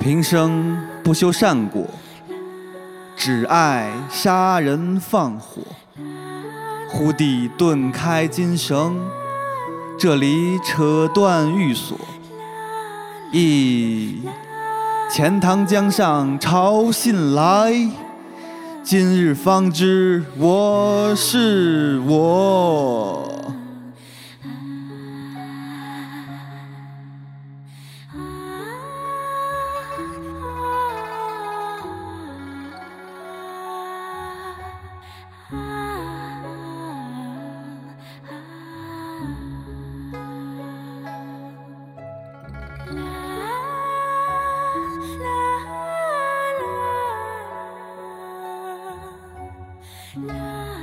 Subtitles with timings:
[0.00, 1.88] 平生不修善果，
[3.16, 5.62] 只爱杀人放火。
[6.90, 9.00] 忽地顿开金绳，
[9.98, 11.98] 这里扯断玉锁。
[13.36, 14.22] 一，
[15.10, 17.74] 钱塘江上潮信来，
[18.84, 23.28] 今日方知我是我。
[50.16, 50.73] love.